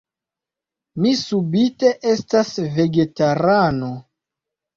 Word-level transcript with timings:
Mi 1.03 1.11
subite 1.23 1.91
estas 2.13 2.49
vegetarano... 2.79 3.93